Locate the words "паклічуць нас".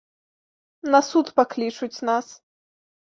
1.39-2.25